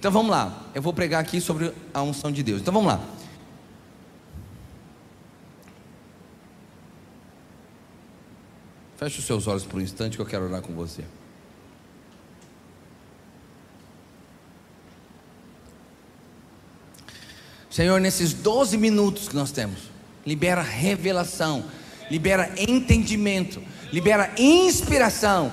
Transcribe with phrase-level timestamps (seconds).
[0.00, 0.64] Então vamos lá.
[0.74, 2.62] Eu vou pregar aqui sobre a unção de Deus.
[2.62, 3.04] Então vamos lá.
[8.96, 11.04] Feche os seus olhos por um instante que eu quero orar com você.
[17.68, 19.80] Senhor, nesses 12 minutos que nós temos,
[20.24, 21.62] libera revelação,
[22.10, 23.62] libera entendimento,
[23.92, 25.52] libera inspiração.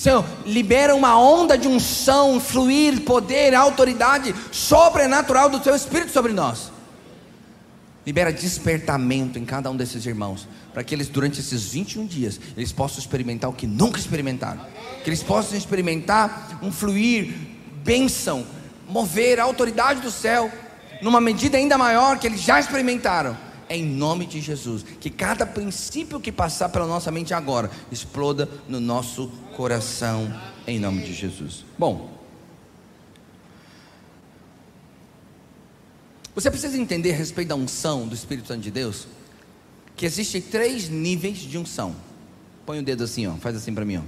[0.00, 6.72] Senhor, libera uma onda de unção, fluir, poder, autoridade sobrenatural do Teu Espírito sobre nós.
[8.06, 12.72] Libera despertamento em cada um desses irmãos, para que eles durante esses 21 dias, eles
[12.72, 14.64] possam experimentar o que nunca experimentaram.
[15.04, 17.34] Que eles possam experimentar um fluir,
[17.84, 18.46] bênção,
[18.88, 20.50] mover a autoridade do céu
[21.02, 23.36] numa medida ainda maior que eles já experimentaram.
[23.70, 28.48] É em nome de Jesus, que cada princípio que passar pela nossa mente agora exploda
[28.68, 30.28] no nosso coração,
[30.66, 31.64] em nome de Jesus.
[31.78, 32.10] Bom,
[36.34, 39.06] você precisa entender a respeito da unção do Espírito Santo de Deus,
[39.94, 41.94] que existem três níveis de unção.
[42.66, 44.02] Põe o dedo assim, ó, faz assim para mim, ó.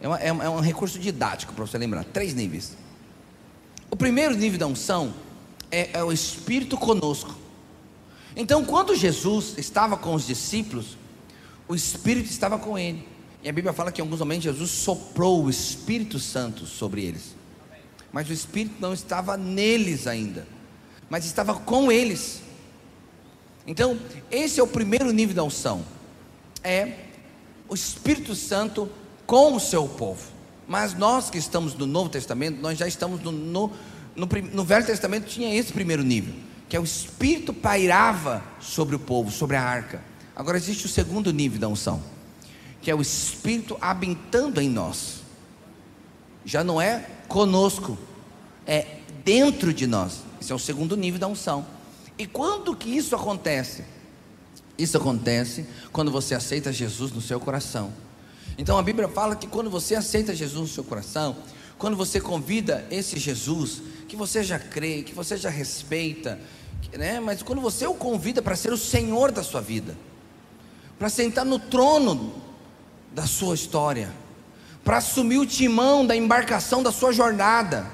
[0.00, 2.02] É, uma, é, um, é um recurso didático para você lembrar.
[2.02, 2.74] Três níveis.
[3.90, 5.12] O primeiro nível da unção
[5.70, 7.44] é, é o Espírito conosco.
[8.36, 10.98] Então, quando Jesus estava com os discípulos,
[11.66, 13.08] o Espírito estava com ele.
[13.42, 17.34] E a Bíblia fala que em alguns momentos Jesus soprou o Espírito Santo sobre eles.
[18.12, 20.46] Mas o Espírito não estava neles ainda,
[21.08, 22.42] mas estava com eles.
[23.66, 23.98] Então,
[24.30, 25.84] esse é o primeiro nível da unção.
[26.62, 26.92] É
[27.68, 28.90] o Espírito Santo
[29.26, 30.22] com o seu povo.
[30.68, 33.72] Mas nós que estamos no Novo Testamento, nós já estamos no, no
[34.16, 36.34] no, no Velho Testamento tinha esse primeiro nível,
[36.68, 40.02] que é o Espírito pairava sobre o povo, sobre a arca.
[40.34, 42.02] Agora existe o segundo nível da unção,
[42.82, 45.20] que é o Espírito habitando em nós.
[46.44, 47.96] Já não é conosco,
[48.66, 50.20] é dentro de nós.
[50.40, 51.66] Esse é o segundo nível da unção.
[52.18, 53.84] E quando que isso acontece?
[54.78, 57.92] Isso acontece quando você aceita Jesus no seu coração.
[58.58, 61.36] Então a Bíblia fala que quando você aceita Jesus no seu coração,
[61.78, 66.38] quando você convida esse Jesus, que você já crê, que você já respeita,
[66.96, 67.20] né?
[67.20, 69.96] mas quando você o convida para ser o Senhor da sua vida,
[70.98, 72.34] para sentar no trono
[73.12, 74.12] da sua história,
[74.84, 77.86] para assumir o timão da embarcação da sua jornada,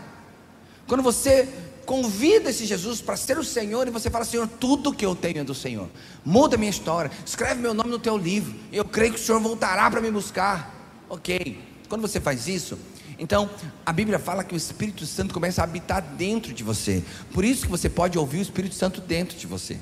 [0.87, 1.49] quando você
[1.87, 5.39] convida esse Jesus para ser o Senhor e você fala: Senhor, tudo que eu tenho
[5.39, 5.89] é do Senhor,
[6.25, 9.91] muda minha história, escreve meu nome no teu livro, eu creio que o Senhor voltará
[9.91, 10.81] para me buscar.
[11.09, 12.79] Ok, quando você faz isso,
[13.23, 13.49] então,
[13.87, 17.05] a Bíblia fala que o Espírito Santo começa a habitar dentro de você.
[17.33, 19.79] Por isso que você pode ouvir o Espírito Santo dentro de você.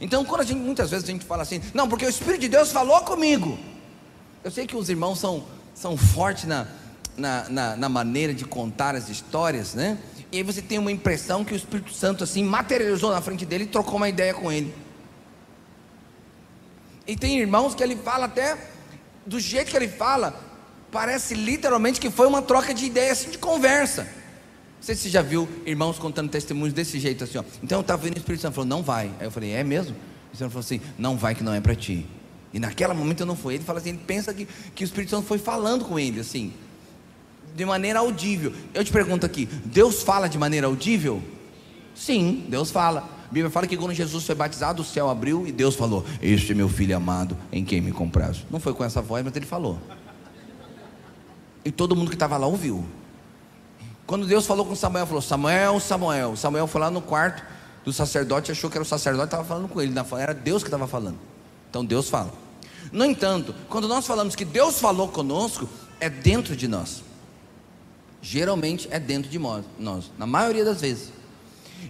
[0.00, 2.48] Então, quando a gente, muitas vezes a gente fala assim, não, porque o Espírito de
[2.48, 3.56] Deus falou comigo.
[4.42, 6.66] Eu sei que os irmãos são, são fortes na,
[7.16, 9.96] na, na, na maneira de contar as histórias, né?
[10.32, 13.64] E aí você tem uma impressão que o Espírito Santo assim materializou na frente dele
[13.64, 14.74] e trocou uma ideia com ele.
[17.06, 18.58] E tem irmãos que ele fala até
[19.24, 20.49] do jeito que ele fala,
[20.90, 24.02] Parece literalmente que foi uma troca de ideias, assim, de conversa.
[24.02, 27.44] Não sei se você já viu irmãos contando testemunhos desse jeito, assim, ó.
[27.62, 29.10] Então eu estava vendo o Espírito Santo falou, não vai.
[29.20, 29.94] Aí eu falei, é mesmo?
[30.32, 32.06] O Senhor falou assim, não vai que não é para ti.
[32.52, 33.54] E naquele momento eu não fui.
[33.54, 36.52] Ele fala assim, ele pensa que, que o Espírito Santo foi falando com ele, assim,
[37.54, 38.52] de maneira audível.
[38.74, 41.22] Eu te pergunto aqui, Deus fala de maneira audível?
[41.94, 43.00] Sim, Deus fala.
[43.28, 46.52] A Bíblia fala que quando Jesus foi batizado, o céu abriu e Deus falou: Este
[46.52, 48.44] é meu filho amado, em quem me comprazo.
[48.50, 49.78] Não foi com essa voz, mas ele falou.
[51.64, 52.84] E todo mundo que estava lá ouviu.
[54.06, 56.36] Quando Deus falou com Samuel, falou: Samuel, Samuel.
[56.36, 57.44] Samuel foi lá no quarto
[57.84, 59.94] do sacerdote, achou que era o sacerdote, estava falando com ele.
[60.18, 61.18] Era Deus que estava falando.
[61.68, 62.32] Então Deus fala.
[62.90, 65.68] No entanto, quando nós falamos que Deus falou conosco,
[66.00, 67.04] é dentro de nós.
[68.22, 71.12] Geralmente é dentro de nós, na maioria das vezes.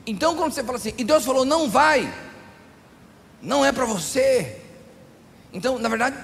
[0.07, 2.13] Então, quando você fala assim, e Deus falou, não vai,
[3.43, 4.63] não é para você.
[5.53, 6.17] Então, na verdade,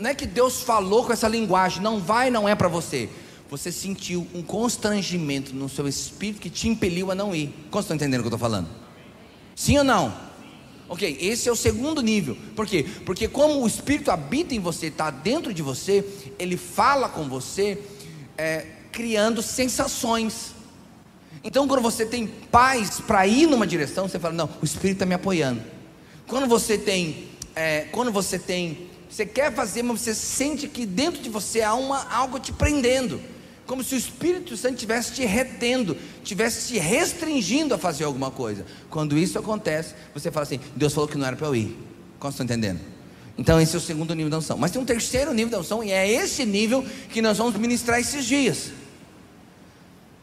[0.00, 3.08] não é que Deus falou com essa linguagem, não vai, não é para você.
[3.50, 7.52] Você sentiu um constrangimento no seu espírito que te impeliu a não ir.
[7.70, 8.68] Como estão entendendo o que eu estou falando?
[9.54, 10.14] Sim ou não?
[10.88, 12.36] Ok, esse é o segundo nível.
[12.56, 12.84] Por quê?
[13.04, 16.04] Porque como o Espírito habita em você, está dentro de você,
[16.38, 17.78] ele fala com você,
[18.36, 20.52] é, criando sensações.
[21.44, 25.06] Então, quando você tem paz para ir numa direção, você fala: não, o Espírito está
[25.06, 25.62] me apoiando.
[26.26, 31.20] Quando você tem, é, quando você tem você quer fazer, mas você sente que dentro
[31.20, 33.20] de você há uma, algo te prendendo.
[33.66, 38.64] Como se o Espírito Santo estivesse te retendo, estivesse te restringindo a fazer alguma coisa.
[38.88, 41.76] Quando isso acontece, você fala assim: Deus falou que não era para eu ir.
[42.18, 42.80] Como estão entendendo?
[43.38, 44.58] Então, esse é o segundo nível da unção.
[44.58, 48.00] Mas tem um terceiro nível da unção, e é esse nível que nós vamos ministrar
[48.00, 48.72] esses dias.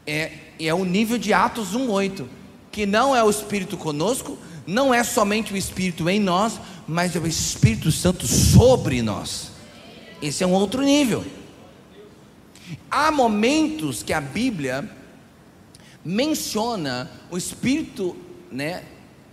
[0.06, 2.26] É é o nível de Atos 1:8,
[2.72, 4.36] que não é o Espírito conosco,
[4.66, 9.50] não é somente o Espírito em nós, mas é o Espírito Santo sobre nós.
[10.22, 11.24] Esse é um outro nível.
[12.90, 14.90] Há momentos que a Bíblia
[16.02, 18.16] menciona o Espírito,
[18.50, 18.82] né,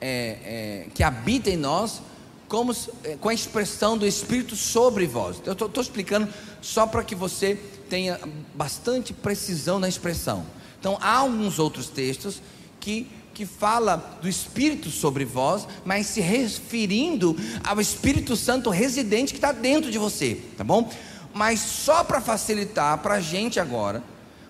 [0.01, 2.01] é, é, que habita em nós,
[2.49, 5.41] como, é, com a expressão do Espírito sobre vós.
[5.45, 6.27] Eu estou explicando
[6.61, 7.55] só para que você
[7.89, 8.19] tenha
[8.53, 10.45] bastante precisão na expressão.
[10.79, 12.41] Então, há alguns outros textos
[12.79, 17.35] que, que fala do Espírito sobre vós, mas se referindo
[17.65, 20.89] ao Espírito Santo residente que está dentro de você, tá bom?
[21.33, 24.01] Mas só para facilitar para a gente agora,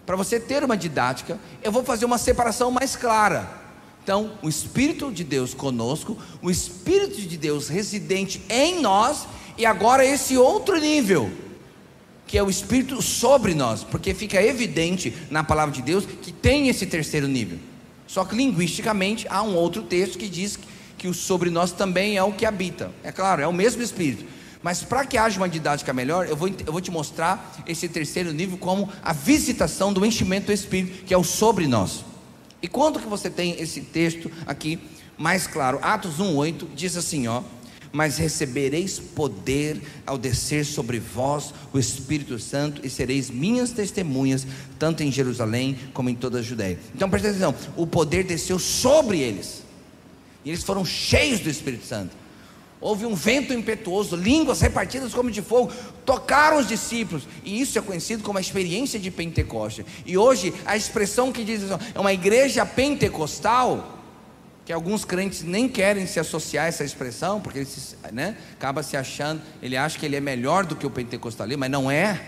[0.05, 3.49] para você ter uma didática, eu vou fazer uma separação mais clara.
[4.03, 9.27] Então, o Espírito de Deus conosco, o Espírito de Deus residente em nós,
[9.57, 11.31] e agora esse outro nível,
[12.27, 16.69] que é o Espírito sobre nós, porque fica evidente na palavra de Deus que tem
[16.69, 17.57] esse terceiro nível.
[18.07, 20.59] Só que linguisticamente há um outro texto que diz
[20.97, 22.91] que o sobre nós também é o que habita.
[23.03, 24.25] É claro, é o mesmo Espírito.
[24.61, 28.33] Mas para que haja uma didática melhor, eu vou, eu vou te mostrar esse terceiro
[28.33, 32.03] nível como a visitação do enchimento do Espírito, que é o sobre nós.
[32.61, 34.79] E quando que você tem esse texto aqui
[35.17, 35.77] mais claro?
[35.83, 37.43] Atos 1:8 diz assim, ó:
[37.95, 44.45] "Mas recebereis poder ao descer sobre vós o Espírito Santo e sereis minhas testemunhas
[44.77, 46.77] tanto em Jerusalém como em toda a Judéia".
[46.93, 49.63] Então presta atenção, o poder desceu sobre eles.
[50.43, 52.13] E eles foram cheios do Espírito Santo.
[52.81, 55.71] Houve um vento impetuoso, línguas repartidas como de fogo,
[56.05, 59.85] tocaram os discípulos, e isso é conhecido como a experiência de Pentecoste.
[60.05, 63.94] E hoje, a expressão que diz assim, é uma igreja pentecostal,
[64.65, 68.81] que alguns crentes nem querem se associar a essa expressão, porque ele se, né, acaba
[68.81, 72.19] se achando, ele acha que ele é melhor do que o pentecostalismo, mas não é.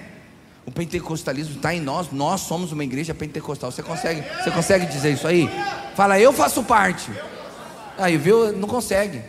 [0.63, 3.71] O pentecostalismo está em nós, nós somos uma igreja pentecostal.
[3.71, 5.49] Você consegue, você consegue dizer isso aí?
[5.95, 7.09] Fala, eu faço parte.
[7.97, 8.51] Aí, viu?
[8.51, 9.21] Não consegue.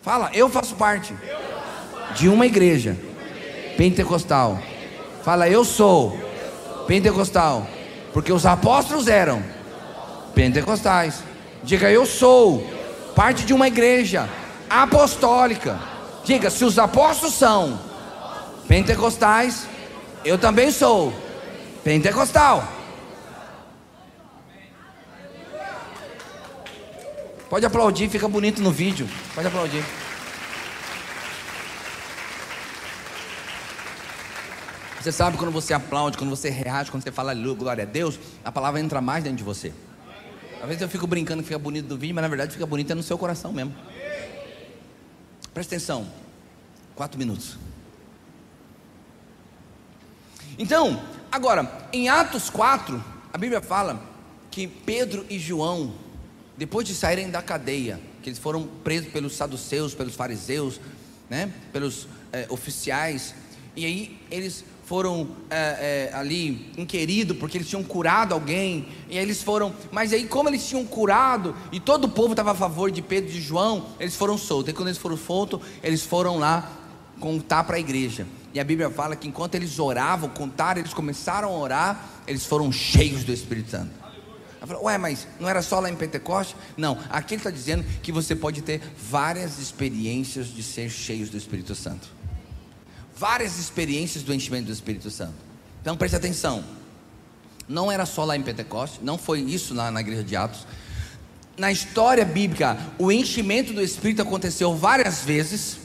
[0.00, 1.12] Fala, eu faço parte
[2.14, 2.96] de uma igreja
[3.76, 4.58] pentecostal.
[5.22, 6.16] Fala, eu sou
[6.86, 7.66] pentecostal.
[8.12, 9.42] Porque os apóstolos eram
[10.32, 11.22] pentecostais.
[11.62, 12.64] Diga, eu sou
[13.14, 14.28] parte de uma igreja
[14.68, 15.78] apostólica.
[16.24, 17.78] Diga, se os apóstolos são
[18.68, 19.66] pentecostais,
[20.24, 21.12] eu também sou
[21.84, 22.66] pentecostal.
[27.48, 29.08] Pode aplaudir, fica bonito no vídeo.
[29.34, 29.84] Pode aplaudir.
[35.00, 38.50] Você sabe quando você aplaude, quando você reage, quando você fala glória a Deus, a
[38.50, 39.72] palavra entra mais dentro de você.
[40.60, 42.90] Às vezes eu fico brincando que fica bonito no vídeo, mas na verdade fica bonito
[42.90, 43.74] é no seu coração mesmo.
[45.52, 46.06] Presta atenção.
[46.94, 47.56] Quatro minutos.
[50.58, 54.02] Então, agora, em Atos 4, a Bíblia fala
[54.50, 55.92] que Pedro e João
[56.56, 60.80] depois de saírem da cadeia, que eles foram presos pelos saduceus, pelos fariseus,
[61.28, 63.34] né, pelos é, oficiais,
[63.76, 69.24] e aí eles foram é, é, ali inquiridos porque eles tinham curado alguém, e aí
[69.24, 72.90] eles foram, mas aí como eles tinham curado e todo o povo estava a favor
[72.90, 74.72] de Pedro e de João, eles foram soltos.
[74.72, 76.72] E quando eles foram soltos, eles foram lá
[77.20, 78.26] contar para a igreja.
[78.54, 82.72] E a Bíblia fala que enquanto eles oravam, contaram, eles começaram a orar, eles foram
[82.72, 84.06] cheios do Espírito Santo.
[84.82, 86.56] Ué, mas não era só lá em Pentecoste?
[86.76, 91.36] Não, aqui ele está dizendo que você pode ter várias experiências de ser cheios do
[91.36, 92.15] Espírito Santo.
[93.16, 95.34] Várias experiências do enchimento do Espírito Santo.
[95.80, 96.62] Então preste atenção.
[97.68, 100.66] Não era só lá em Pentecoste, não foi isso lá na igreja de Atos.
[101.56, 105.78] Na história bíblica, o enchimento do Espírito aconteceu várias vezes.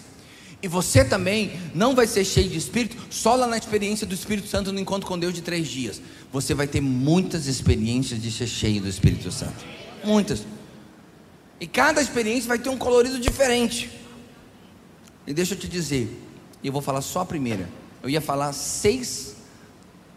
[0.61, 4.47] E você também não vai ser cheio de Espírito só lá na experiência do Espírito
[4.47, 6.01] Santo no encontro com Deus de três dias.
[6.31, 9.65] Você vai ter muitas experiências de ser cheio do Espírito Santo.
[10.03, 10.45] Muitas.
[11.59, 13.89] E cada experiência vai ter um colorido diferente.
[15.25, 16.15] E deixa eu te dizer,
[16.63, 17.69] e eu vou falar só a primeira.
[18.01, 19.35] Eu ia falar seis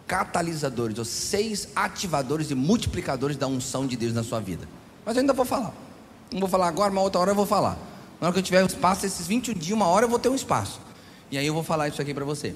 [0.07, 4.69] catalisadores, ou seis ativadores e multiplicadores da unção de Deus na sua vida.
[5.05, 5.75] Mas eu ainda vou falar.
[6.33, 7.79] Não vou falar agora, mas outra hora eu vou falar.
[8.21, 10.29] Na hora que eu tiver um espaço, esses 21 dias, uma hora eu vou ter
[10.29, 10.81] um espaço.
[11.31, 12.55] E aí eu vou falar isso aqui para você.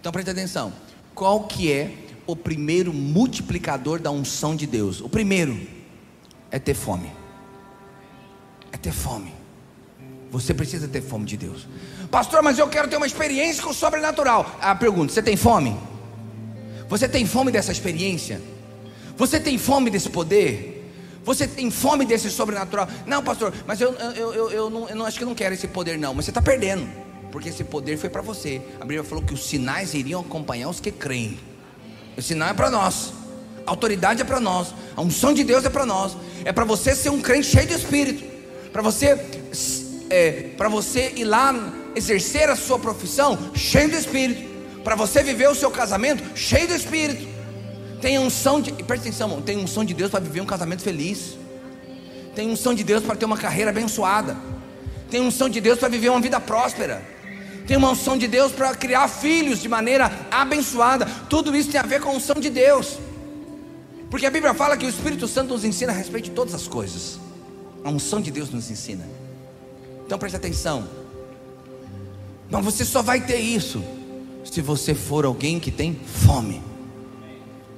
[0.00, 0.72] Então preste atenção.
[1.14, 1.94] Qual que é
[2.26, 5.00] o primeiro multiplicador da unção de Deus?
[5.00, 5.60] O primeiro
[6.50, 7.10] é ter fome.
[8.72, 9.32] É ter fome.
[10.34, 11.64] Você precisa ter fome de Deus.
[12.10, 14.58] Pastor, mas eu quero ter uma experiência com o sobrenatural.
[14.60, 15.76] A pergunta: você tem fome?
[16.88, 18.42] Você tem fome dessa experiência?
[19.16, 20.92] Você tem fome desse poder?
[21.22, 22.88] Você tem fome desse sobrenatural?
[23.06, 25.54] Não, pastor, mas eu, eu, eu, eu, não, eu não, acho que eu não quero
[25.54, 26.12] esse poder, não.
[26.12, 26.84] Mas você está perdendo,
[27.30, 28.60] porque esse poder foi para você.
[28.80, 31.38] A Bíblia falou que os sinais iriam acompanhar os que creem.
[32.16, 33.12] O sinal é para nós.
[33.64, 36.16] A autoridade é para nós, a unção de Deus é para nós.
[36.44, 38.24] É para você ser um crente cheio de espírito,
[38.72, 39.43] para você
[40.14, 41.52] é, para você ir lá
[41.96, 44.48] exercer a sua profissão cheio de espírito,
[44.84, 47.26] para você viver o seu casamento cheio de espírito.
[48.00, 51.36] Tem unção de, presta atenção, tem unção de Deus para viver um casamento feliz.
[52.34, 54.36] Tem unção de Deus para ter uma carreira abençoada.
[55.10, 57.02] Tem unção de Deus para viver uma vida próspera.
[57.66, 61.06] Tem uma unção de Deus para criar filhos de maneira abençoada.
[61.28, 62.98] Tudo isso tem a ver com a unção de Deus.
[64.10, 66.68] Porque a Bíblia fala que o Espírito Santo nos ensina a respeito de todas as
[66.68, 67.18] coisas.
[67.82, 69.23] A unção de Deus nos ensina.
[70.06, 70.86] Então preste atenção.
[72.50, 73.82] Mas você só vai ter isso
[74.44, 76.62] se você for alguém que tem fome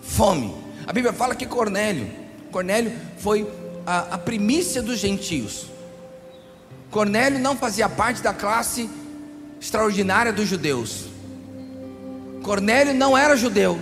[0.06, 0.54] fome.
[0.86, 2.08] A Bíblia fala que Cornélio,
[2.52, 3.46] Cornélio foi
[3.84, 5.66] a, a primícia dos gentios.
[6.90, 8.88] Cornélio não fazia parte da classe
[9.60, 11.06] extraordinária dos judeus.
[12.42, 13.78] Cornélio não era judeu.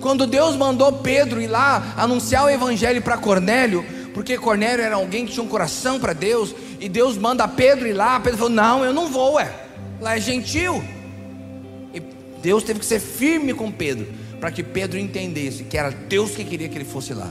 [0.00, 3.84] Quando Deus mandou Pedro ir lá anunciar o evangelho para Cornélio,
[4.14, 7.92] porque Cornélio era alguém que tinha um coração para Deus, e Deus manda Pedro ir
[7.92, 9.54] lá, Pedro falou: Não, eu não vou, é.
[10.00, 10.82] Lá é gentil.
[11.94, 12.00] E
[12.42, 14.08] Deus teve que ser firme com Pedro
[14.40, 17.30] para que Pedro entendesse que era Deus que queria que ele fosse lá.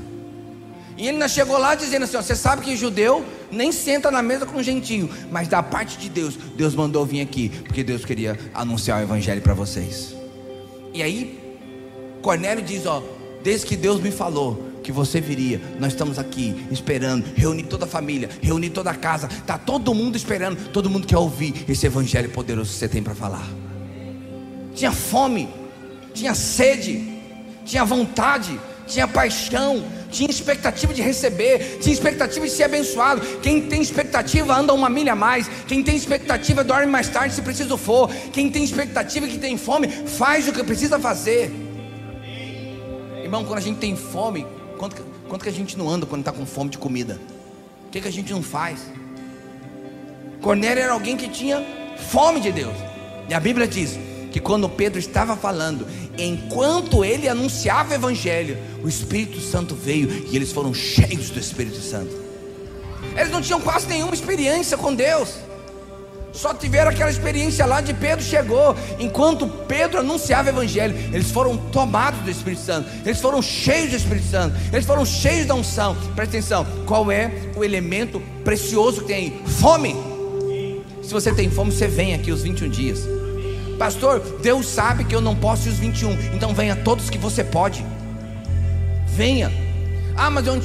[0.98, 4.22] E ele ainda chegou lá dizendo assim: ó, Você sabe que judeu nem senta na
[4.22, 8.40] mesa com gentio, mas da parte de Deus, Deus mandou vir aqui, porque Deus queria
[8.54, 10.16] anunciar o evangelho para vocês.
[10.94, 11.58] E aí,
[12.22, 13.04] Cornélio diz: Ó,
[13.44, 17.88] desde que Deus me falou que você viria, nós estamos aqui esperando, reunir toda a
[17.88, 22.30] família, reunir toda a casa, está todo mundo esperando, todo mundo quer ouvir esse evangelho
[22.30, 23.48] poderoso que você tem para falar.
[24.74, 25.50] Tinha fome,
[26.14, 27.20] tinha sede,
[27.66, 33.22] tinha vontade, tinha paixão, tinha expectativa de receber, tinha expectativa de ser abençoado.
[33.42, 35.50] Quem tem expectativa anda uma milha a mais.
[35.68, 38.10] Quem tem expectativa dorme mais tarde se preciso for.
[38.34, 41.52] Quem tem expectativa que tem fome, faz o que precisa fazer.
[43.24, 44.46] Irmão, quando a gente tem fome,
[44.82, 47.20] quanto, quanto que a gente não anda quando está com fome de comida?
[47.86, 48.80] O que, que a gente não faz?
[50.42, 51.64] Cornélio era alguém que tinha
[52.10, 52.74] fome de Deus.
[53.30, 54.00] E a Bíblia diz:
[54.32, 55.86] que quando Pedro estava falando,
[56.18, 61.80] enquanto ele anunciava o Evangelho, o Espírito Santo veio e eles foram cheios do Espírito
[61.80, 62.20] Santo.
[63.16, 65.36] Eles não tinham quase nenhuma experiência com Deus,
[66.42, 68.76] só tiveram aquela experiência lá de Pedro chegou.
[69.00, 73.96] Enquanto Pedro anunciava o Evangelho, eles foram tomados do Espírito Santo, eles foram cheios do
[73.98, 75.96] Espírito Santo, eles foram cheios da unção.
[76.16, 79.42] Presta atenção: qual é o elemento precioso que tem aí?
[79.46, 79.96] Fome.
[81.04, 83.00] Se você tem fome, você vem aqui os 21 dias.
[83.78, 86.12] Pastor, Deus sabe que eu não posso ir os 21.
[86.34, 87.86] Então venha todos que você pode.
[89.08, 89.52] Venha.
[90.16, 90.60] Ah, mas não,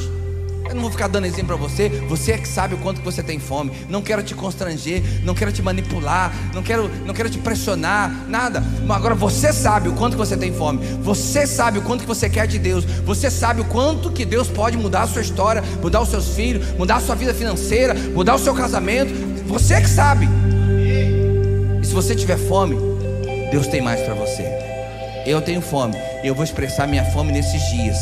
[0.68, 1.88] eu não vou ficar dando exemplo para você.
[2.08, 3.72] Você é que sabe o quanto que você tem fome.
[3.88, 8.62] Não quero te constranger, não quero te manipular, não quero, não quero te pressionar, nada.
[8.88, 10.84] Agora você sabe o quanto que você tem fome.
[11.02, 12.84] Você sabe o quanto que você quer de Deus.
[12.84, 16.72] Você sabe o quanto que Deus pode mudar a sua história, mudar os seus filhos,
[16.72, 19.12] mudar a sua vida financeira, mudar o seu casamento.
[19.46, 20.28] Você é que sabe.
[21.80, 22.76] E se você tiver fome,
[23.50, 24.44] Deus tem mais para você.
[25.26, 27.96] Eu tenho fome, eu vou expressar minha fome nesses dias,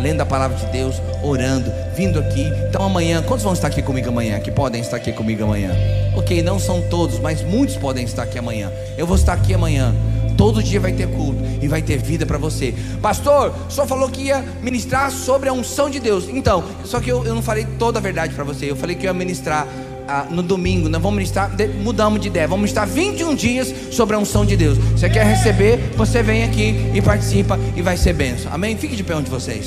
[0.00, 2.50] lendo a palavra de Deus, orando, vindo aqui.
[2.68, 4.38] Então amanhã, quantos vão estar aqui comigo amanhã?
[4.40, 5.70] Que podem estar aqui comigo amanhã?
[6.14, 8.70] Ok, não são todos, mas muitos podem estar aqui amanhã.
[8.96, 9.94] Eu vou estar aqui amanhã.
[10.36, 12.74] Todo dia vai ter culto e vai ter vida para você.
[13.00, 16.28] Pastor, só falou que ia ministrar sobre a unção de Deus.
[16.28, 18.70] Então, só que eu, eu não falei toda a verdade para você.
[18.70, 19.66] Eu falei que eu ia ministrar
[20.08, 21.50] ah, no domingo, nós vamos estar,
[21.82, 24.78] mudamos de ideia, vamos estar 21 dias sobre a unção de Deus.
[24.78, 25.78] Você quer receber?
[25.96, 28.52] Você vem aqui e participa e vai ser benção.
[28.52, 28.76] Amém?
[28.76, 29.60] Fique de pé onde vocês.